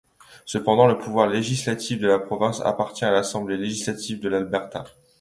[0.47, 4.83] Cependant, le pouvoir législatif de la province appartient à l'Assemblée législative de l'Alberta.